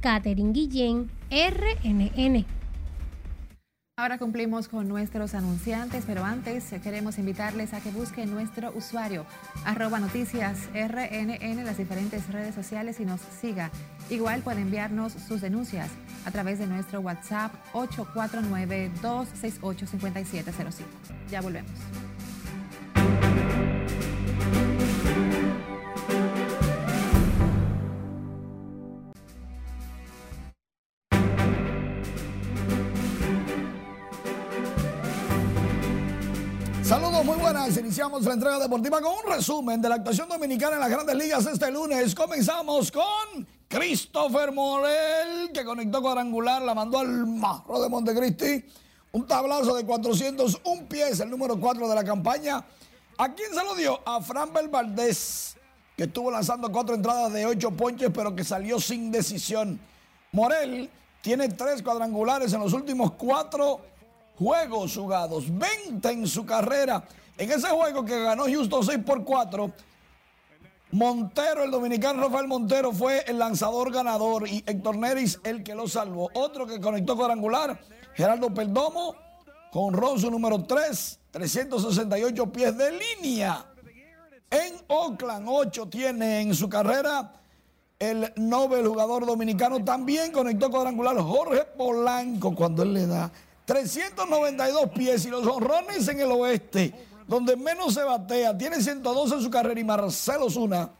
[0.00, 2.44] Catherine Guillén, RNN.
[3.96, 9.24] Ahora cumplimos con nuestros anunciantes, pero antes queremos invitarles a que busquen nuestro usuario
[9.64, 13.70] arroba noticias RNN en las diferentes redes sociales y nos siga.
[14.10, 15.92] Igual puede enviarnos sus denuncias
[16.24, 20.72] a través de nuestro WhatsApp 849-268-5705.
[21.30, 21.70] Ya volvemos.
[37.94, 41.46] Iniciamos la entrega deportiva con un resumen de la actuación dominicana en las grandes ligas
[41.46, 42.12] este lunes.
[42.12, 48.64] Comenzamos con Christopher Morel, que conectó cuadrangular, la mandó al marro de Montecristi.
[49.12, 52.64] Un tablazo de 401 pies, el número 4 de la campaña.
[53.16, 54.00] ¿A quién se lo dio?
[54.04, 55.56] A Framber Valdés,
[55.96, 59.78] que estuvo lanzando cuatro entradas de ocho ponches, pero que salió sin decisión.
[60.32, 63.82] Morel tiene tres cuadrangulares en los últimos cuatro
[64.36, 67.04] juegos jugados, 20 en su carrera.
[67.36, 69.72] En ese juego que ganó Houston 6 por 4,
[70.92, 75.88] Montero, el dominicano Rafael Montero, fue el lanzador ganador y Héctor Neris el que lo
[75.88, 76.30] salvó.
[76.34, 77.80] Otro que conectó cuadrangular,
[78.14, 79.16] Gerardo Perdomo,
[79.72, 83.66] con Ron su número 3, 368 pies de línea.
[84.48, 87.32] En Oakland, 8 tiene en su carrera
[87.98, 89.82] el Nobel jugador dominicano.
[89.82, 93.32] También conectó cuadrangular Jorge Polanco cuando él le da
[93.64, 96.94] 392 pies y los honrones en el oeste,
[97.26, 100.90] donde menos se batea, tiene 112 en su carrera y Marcelo Zuna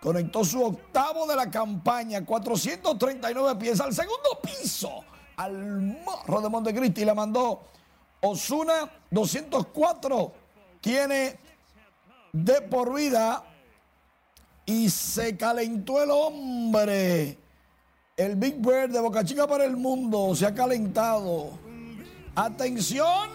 [0.00, 5.04] conectó su octavo de la campaña, 439 pies al segundo piso,
[5.36, 7.62] al morro de Montecristi la mandó
[8.20, 10.32] Osuna, 204
[10.80, 11.38] tiene
[12.32, 13.42] de por vida
[14.64, 17.38] y se calentó el hombre.
[18.16, 21.50] El Big Bird de Boca Chica para el mundo se ha calentado.
[22.34, 23.28] Atención.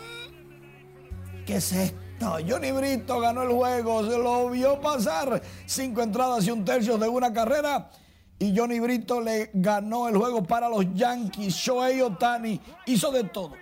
[1.45, 2.10] ¿Qué es esto?
[2.21, 5.41] Johnny Brito ganó el juego, se lo vio pasar.
[5.65, 7.89] Cinco entradas y un tercio de una carrera.
[8.37, 11.53] Y Johnny Brito le ganó el juego para los Yankees.
[11.53, 13.53] Shohei Otani hizo de todo.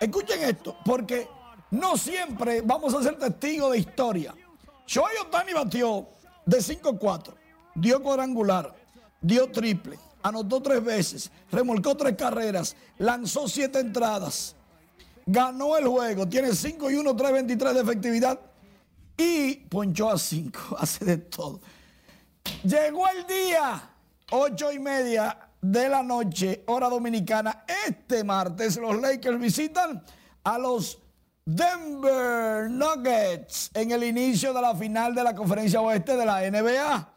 [0.00, 1.28] Escuchen esto, porque
[1.72, 4.34] no siempre vamos a ser testigos de historia.
[4.86, 6.08] Shohei Otani batió
[6.46, 7.34] de 5-4,
[7.74, 8.74] dio cuadrangular,
[9.20, 14.56] dio triple, anotó tres veces, remolcó tres carreras, lanzó siete entradas
[15.28, 18.40] ganó el juego, tiene 5 y 1, 3.23 de efectividad
[19.16, 21.60] y ponchó a 5, hace de todo.
[22.64, 23.90] Llegó el día,
[24.30, 27.64] 8 y media de la noche, hora dominicana.
[27.86, 30.02] Este martes los Lakers visitan
[30.44, 30.98] a los
[31.44, 37.14] Denver Nuggets en el inicio de la final de la conferencia oeste de la NBA.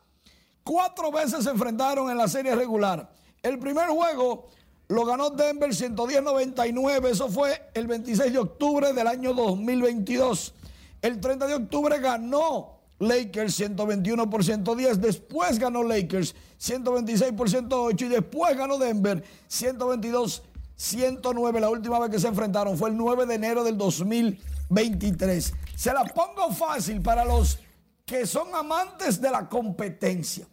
[0.66, 3.10] Cuatro veces se enfrentaron en la serie regular.
[3.42, 4.50] El primer juego
[4.92, 7.06] lo ganó Denver 110-99.
[7.08, 10.54] Eso fue el 26 de octubre del año 2022.
[11.02, 15.00] El 30 de octubre ganó Lakers 121 por 110.
[15.00, 18.06] Después ganó Lakers 126 por 108.
[18.06, 20.44] Y después ganó Denver 122
[20.76, 21.62] 109.
[21.62, 25.54] La última vez que se enfrentaron fue el 9 de enero del 2023.
[25.74, 27.60] Se la pongo fácil para los
[28.06, 30.46] que son amantes de la competencia.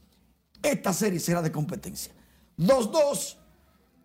[0.63, 2.13] Esta serie será de competencia.
[2.57, 3.37] 2-2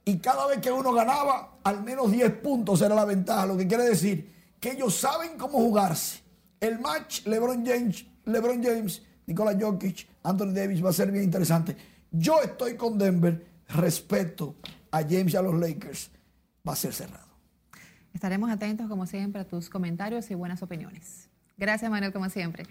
[0.05, 3.67] y cada vez que uno ganaba, al menos 10 puntos era la ventaja, lo que
[3.67, 6.21] quiere decir que ellos saben cómo jugarse.
[6.59, 11.75] El match LeBron James, LeBron James, Nikola Jokic, Anthony Davis va a ser bien interesante.
[12.11, 14.55] Yo estoy con Denver, respeto
[14.91, 16.11] a James y a los Lakers,
[16.67, 17.27] va a ser cerrado.
[18.13, 21.29] Estaremos atentos, como siempre, a tus comentarios y buenas opiniones.
[21.57, 22.65] Gracias, Manuel, como siempre.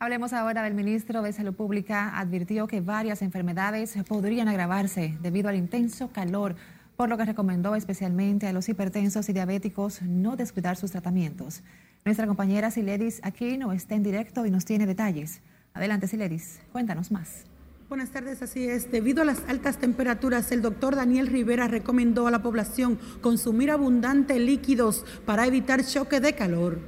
[0.00, 2.16] Hablemos ahora del ministro de Salud Pública.
[2.20, 6.54] Advirtió que varias enfermedades podrían agravarse debido al intenso calor
[6.94, 11.62] por lo que recomendó especialmente a los hipertensos y diabéticos no descuidar sus tratamientos.
[12.04, 15.40] Nuestra compañera Siledis Aquino está en directo y nos tiene detalles.
[15.74, 17.44] Adelante, Siledis, cuéntanos más.
[17.88, 18.92] Buenas tardes, así es.
[18.92, 24.38] Debido a las altas temperaturas, el doctor Daniel Rivera recomendó a la población consumir abundante
[24.38, 26.78] líquidos para evitar choque de calor.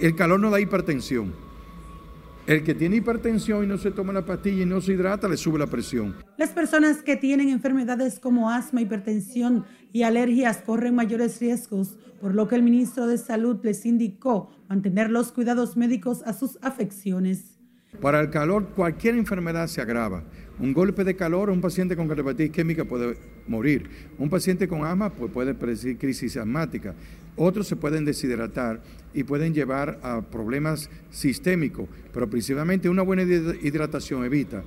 [0.00, 1.51] El calor no da hipertensión.
[2.44, 5.36] El que tiene hipertensión y no se toma la pastilla y no se hidrata, le
[5.36, 6.16] sube la presión.
[6.36, 12.48] Las personas que tienen enfermedades como asma, hipertensión y alergias corren mayores riesgos, por lo
[12.48, 17.60] que el ministro de Salud les indicó mantener los cuidados médicos a sus afecciones.
[18.00, 20.24] Para el calor, cualquier enfermedad se agrava.
[20.58, 23.16] Un golpe de calor, un paciente con hepatitis química puede
[23.46, 23.88] morir.
[24.18, 26.94] Un paciente con asma pues, puede predecir crisis asmática.
[27.36, 28.82] Otros se pueden deshidratar
[29.14, 34.62] y pueden llevar a problemas sistémicos, pero principalmente una buena hidratación evita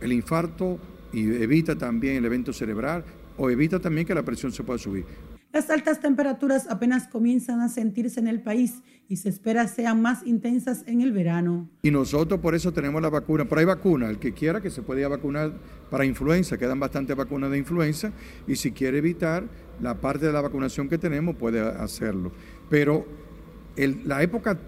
[0.00, 0.78] el infarto
[1.12, 3.04] y evita también el evento cerebral
[3.36, 5.04] o evita también que la presión se pueda subir.
[5.52, 10.24] Las altas temperaturas apenas comienzan a sentirse en el país y se espera sean más
[10.24, 11.68] intensas en el verano.
[11.82, 14.82] Y nosotros por eso tenemos la vacuna, pero hay vacuna, el que quiera que se
[14.82, 15.52] pueda vacunar
[15.90, 18.12] para influenza, quedan bastantes vacunas de influenza
[18.46, 19.42] y si quiere evitar
[19.80, 22.32] la parte de la vacunación que tenemos puede hacerlo.
[22.68, 23.06] Pero
[24.04, 24.58] la época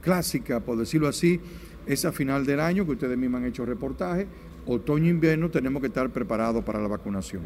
[0.00, 1.40] clásica, por decirlo así,
[1.86, 4.26] es a final del año, que ustedes mismos han hecho reportajes,
[4.66, 7.42] otoño-invierno tenemos que estar preparados para la vacunación.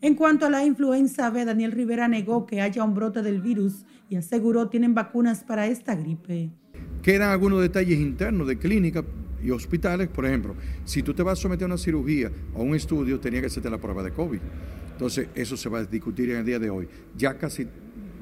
[0.00, 3.86] En cuanto a la influenza B, Daniel Rivera negó que haya un brote del virus
[4.10, 6.50] y aseguró tienen vacunas para esta gripe.
[7.02, 9.02] Quedan algunos detalles internos de clínica
[9.42, 10.08] y hospitales.
[10.08, 13.20] Por ejemplo, si tú te vas a someter a una cirugía o a un estudio,
[13.20, 14.40] tenía que hacerte la prueba de COVID.
[14.94, 16.88] Entonces, eso se va a discutir en el día de hoy.
[17.16, 17.66] Ya casi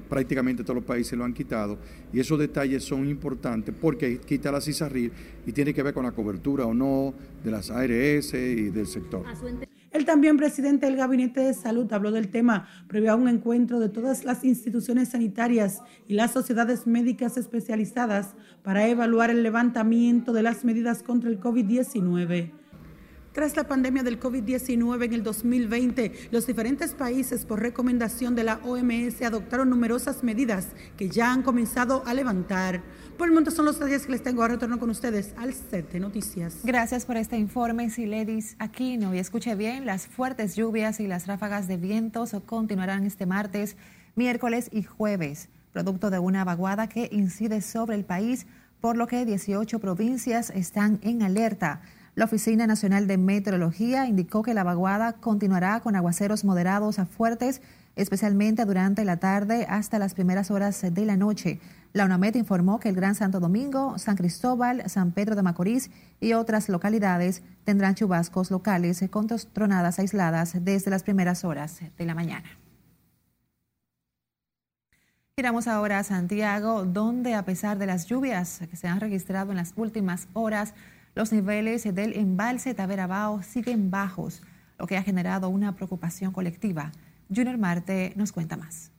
[0.08, 1.78] prácticamente todos los países lo han quitado
[2.12, 5.10] y esos detalles son importantes porque quita la CISARRIR
[5.46, 9.24] y tiene que ver con la cobertura o no de las ARS y del sector.
[9.90, 13.88] El también presidente del Gabinete de Salud habló del tema previo a un encuentro de
[13.88, 20.64] todas las instituciones sanitarias y las sociedades médicas especializadas para evaluar el levantamiento de las
[20.64, 22.61] medidas contra el COVID-19.
[23.32, 28.60] Tras la pandemia del COVID-19 en el 2020, los diferentes países, por recomendación de la
[28.62, 30.68] OMS, adoptaron numerosas medidas
[30.98, 32.82] que ya han comenzado a levantar.
[33.16, 34.42] Por el momento son los detalles que les tengo.
[34.42, 36.58] Ahora retorno con ustedes al set de noticias.
[36.62, 39.14] Gracias por este informe, Siledis Aquino.
[39.14, 43.76] Y escuche bien, las fuertes lluvias y las ráfagas de vientos continuarán este martes,
[44.14, 48.46] miércoles y jueves, producto de una vaguada que incide sobre el país,
[48.82, 51.80] por lo que 18 provincias están en alerta.
[52.14, 57.62] La Oficina Nacional de Meteorología indicó que la vaguada continuará con aguaceros moderados a fuertes,
[57.96, 61.58] especialmente durante la tarde hasta las primeras horas de la noche.
[61.94, 65.90] La UNAMED informó que el Gran Santo Domingo, San Cristóbal, San Pedro de Macorís
[66.20, 72.14] y otras localidades tendrán chubascos locales con tronadas aisladas desde las primeras horas de la
[72.14, 72.58] mañana.
[75.34, 79.56] Giramos ahora a Santiago, donde a pesar de las lluvias que se han registrado en
[79.56, 80.74] las últimas horas,
[81.14, 84.42] los niveles del embalse Taberabao siguen bajos,
[84.78, 86.92] lo que ha generado una preocupación colectiva.
[87.34, 88.90] Junior Marte nos cuenta más.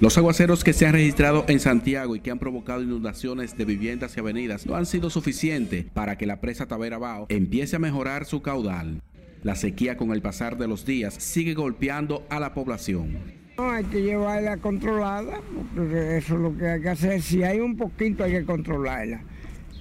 [0.00, 4.16] Los aguaceros que se han registrado en Santiago y que han provocado inundaciones de viviendas
[4.16, 8.42] y avenidas no han sido suficientes para que la presa Taberabao empiece a mejorar su
[8.42, 9.02] caudal.
[9.42, 13.18] La sequía con el pasar de los días sigue golpeando a la población.
[13.58, 15.40] No, hay que llevarla controlada,
[15.74, 17.22] porque eso es lo que hay que hacer.
[17.22, 19.22] Si hay un poquito hay que controlarla.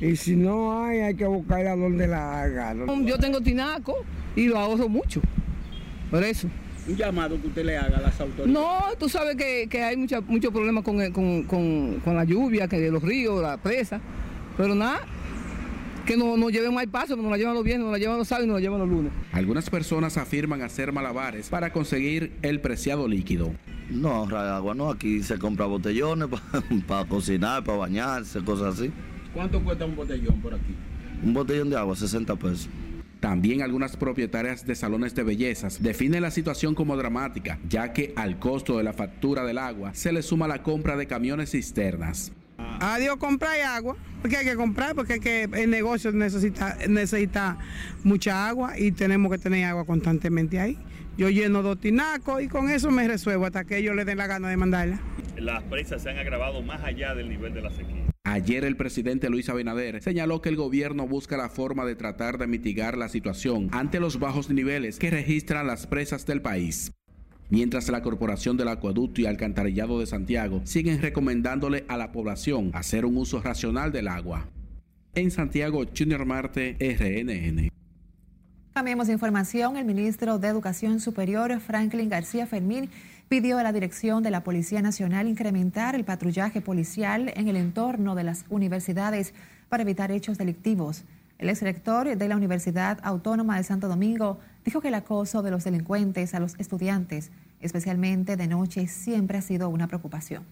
[0.02, 2.76] Y si no hay, hay que buscarla donde la haga.
[3.06, 4.04] Yo tengo tinaco
[4.36, 5.22] y lo ahorro mucho.
[6.10, 6.50] Por eso.
[6.88, 8.52] Un llamado que usted le haga a las autoridades.
[8.52, 13.04] No, tú sabes que, hay muchos mucho problemas con, con, la lluvia, que de los
[13.04, 14.02] ríos, la presa.
[14.58, 15.02] Pero nada,
[16.08, 18.18] que no nos lleven más paso, que nos la llevan los viernes, nos la llevan
[18.18, 19.14] los sábados y nos la llevan los lunes.
[19.32, 23.54] Algunas personas afirman hacer malabares para conseguir el preciado líquido.
[23.92, 24.90] No ahorrar agua, no.
[24.90, 26.28] Aquí se compra botellones
[26.88, 28.92] para cocinar, para bañarse, cosas así.
[29.34, 30.76] ¿Cuánto cuesta un botellón por aquí?
[31.24, 32.70] Un botellón de agua, 60 pesos.
[33.22, 38.40] También algunas propietarias de salones de bellezas definen la situación como dramática, ya que al
[38.40, 42.32] costo de la factura del agua se le suma la compra de camiones cisternas.
[42.80, 47.60] Adiós, comprar agua, porque hay que comprar, porque que el negocio necesita, necesita
[48.04, 50.78] mucha agua y tenemos que tener agua constantemente ahí.
[51.16, 54.26] Yo lleno dos tinacos y con eso me resuelvo hasta que ellos le den la
[54.26, 55.00] gana de mandarla.
[55.38, 58.01] Las presas se han agravado más allá del nivel de la sequía.
[58.24, 62.48] Ayer el presidente Luis Abinader señaló que el gobierno busca la forma de tratar de
[62.48, 66.94] mitigar la situación ante los bajos niveles que registran las presas del país.
[67.50, 73.06] Mientras la Corporación del Acueducto y Alcantarillado de Santiago siguen recomendándole a la población hacer
[73.06, 74.48] un uso racional del agua.
[75.14, 77.70] En Santiago, Junior Marte, RNN.
[78.74, 79.76] Cambiemos de información.
[79.76, 82.90] El ministro de Educación Superior, Franklin García Fermín,
[83.32, 88.14] pidió a la dirección de la Policía Nacional incrementar el patrullaje policial en el entorno
[88.14, 89.34] de las universidades
[89.70, 91.06] para evitar hechos delictivos.
[91.38, 95.64] El exrector de la Universidad Autónoma de Santo Domingo dijo que el acoso de los
[95.64, 100.44] delincuentes a los estudiantes, especialmente de noche, siempre ha sido una preocupación.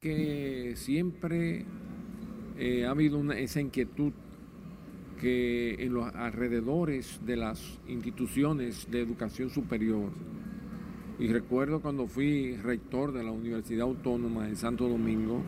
[0.00, 1.64] Que siempre
[2.58, 4.12] eh, ha habido esa inquietud
[5.20, 10.10] que en los alrededores de las instituciones de educación superior,
[11.18, 15.42] y recuerdo cuando fui rector de la Universidad Autónoma de Santo Domingo,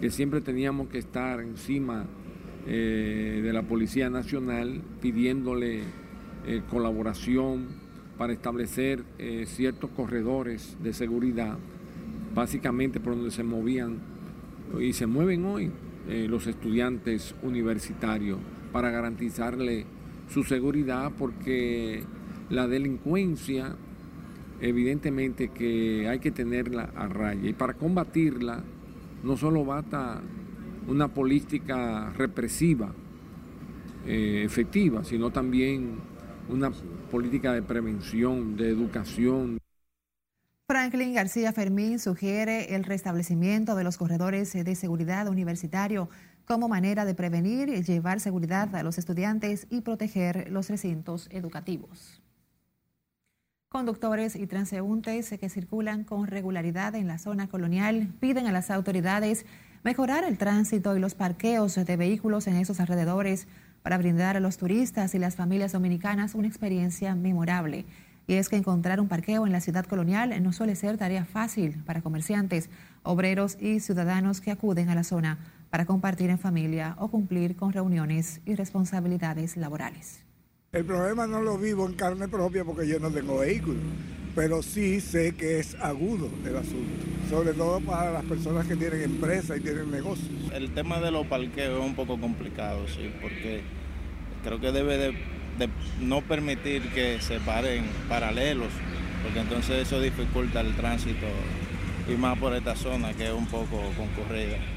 [0.00, 2.04] que siempre teníamos que estar encima
[2.66, 5.80] eh, de la Policía Nacional pidiéndole
[6.46, 7.66] eh, colaboración
[8.18, 11.56] para establecer eh, ciertos corredores de seguridad,
[12.34, 13.98] básicamente por donde se movían
[14.80, 15.70] y se mueven hoy
[16.08, 18.38] los estudiantes universitarios
[18.72, 19.86] para garantizarle
[20.28, 22.04] su seguridad porque
[22.48, 23.76] la delincuencia
[24.60, 28.62] evidentemente que hay que tenerla a raya y para combatirla
[29.22, 30.20] no solo basta
[30.88, 32.92] una política represiva
[34.06, 35.96] eh, efectiva, sino también
[36.48, 36.70] una
[37.10, 39.58] política de prevención, de educación.
[40.68, 46.08] Franklin García Fermín sugiere el restablecimiento de los corredores de seguridad universitario
[46.44, 52.22] como manera de prevenir y llevar seguridad a los estudiantes y proteger los recintos educativos.
[53.68, 59.44] Conductores y transeúntes que circulan con regularidad en la zona colonial piden a las autoridades
[59.82, 63.48] mejorar el tránsito y los parqueos de vehículos en esos alrededores
[63.82, 67.86] para brindar a los turistas y las familias dominicanas una experiencia memorable.
[68.28, 71.82] Y es que encontrar un parqueo en la ciudad colonial no suele ser tarea fácil
[71.84, 72.70] para comerciantes,
[73.02, 75.38] obreros y ciudadanos que acuden a la zona
[75.70, 80.25] para compartir en familia o cumplir con reuniones y responsabilidades laborales.
[80.76, 83.78] El problema no lo vivo en carne propia porque yo no tengo vehículo,
[84.34, 89.00] pero sí sé que es agudo el asunto, sobre todo para las personas que tienen
[89.00, 90.28] empresa y tienen negocios.
[90.52, 93.62] El tema de los parqueos es un poco complicado, sí, porque
[94.44, 95.12] creo que debe de,
[95.58, 95.70] de
[96.02, 98.68] no permitir que se paren paralelos,
[99.22, 101.26] porque entonces eso dificulta el tránsito
[102.06, 104.75] y más por esta zona que es un poco concurrida.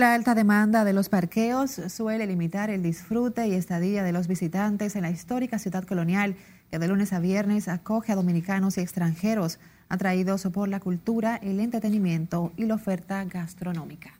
[0.00, 4.96] La alta demanda de los parqueos suele limitar el disfrute y estadía de los visitantes
[4.96, 6.36] en la histórica ciudad colonial
[6.70, 9.58] que de lunes a viernes acoge a dominicanos y extranjeros
[9.90, 14.18] atraídos por la cultura, el entretenimiento y la oferta gastronómica.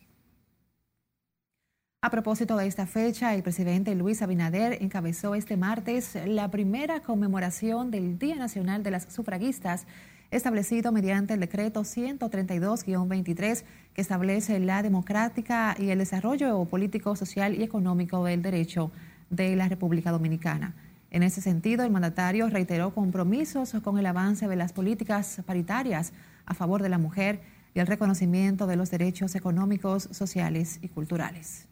[2.03, 7.91] A propósito de esta fecha, el presidente Luis Abinader encabezó este martes la primera conmemoración
[7.91, 9.87] del Día Nacional de las Sufragistas
[10.31, 13.65] establecido mediante el decreto 132-23
[13.95, 18.93] que establece la democrática y el desarrollo político, social y económico del derecho
[19.29, 20.75] de la República Dominicana.
[21.11, 26.13] En ese sentido, el mandatario reiteró compromisos con el avance de las políticas paritarias
[26.47, 27.41] a favor de la mujer
[27.75, 31.69] y el reconocimiento de los derechos económicos, sociales y culturales.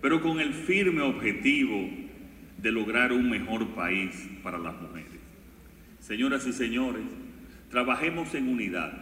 [0.00, 1.76] Pero con el firme objetivo
[2.58, 5.11] de lograr un mejor país para las mujeres.
[6.12, 7.04] Señoras y señores,
[7.70, 8.92] trabajemos en unidad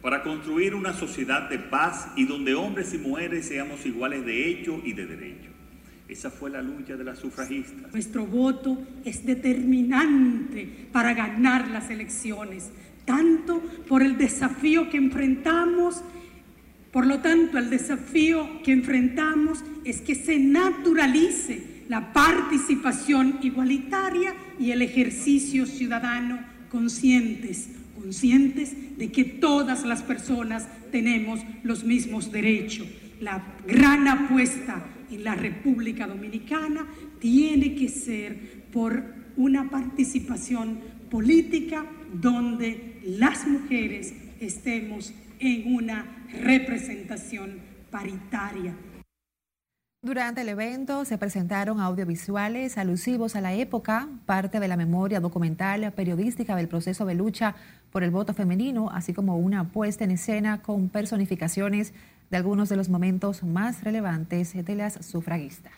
[0.00, 4.80] para construir una sociedad de paz y donde hombres y mujeres seamos iguales de hecho
[4.84, 5.50] y de derecho.
[6.06, 7.92] Esa fue la lucha de las sufragistas.
[7.92, 12.70] Nuestro voto es determinante para ganar las elecciones,
[13.04, 16.04] tanto por el desafío que enfrentamos,
[16.92, 24.70] por lo tanto el desafío que enfrentamos es que se naturalice la participación igualitaria y
[24.70, 27.68] el ejercicio ciudadano conscientes,
[28.00, 32.86] conscientes de que todas las personas tenemos los mismos derechos.
[33.20, 36.86] La gran apuesta en la República Dominicana
[37.18, 39.02] tiene que ser por
[39.36, 40.78] una participación
[41.10, 47.58] política donde las mujeres estemos en una representación
[47.90, 48.74] paritaria.
[50.02, 55.92] Durante el evento se presentaron audiovisuales alusivos a la época, parte de la memoria documental
[55.92, 57.54] periodística del proceso de lucha
[57.92, 61.92] por el voto femenino, así como una puesta en escena con personificaciones
[62.30, 65.74] de algunos de los momentos más relevantes de las sufragistas.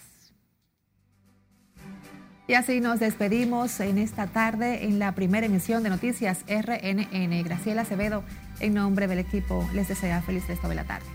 [2.46, 7.42] Y así nos despedimos en esta tarde en la primera emisión de Noticias RNN.
[7.42, 8.22] Graciela Acevedo,
[8.60, 11.06] en nombre del equipo, les desea feliz resto de la tarde.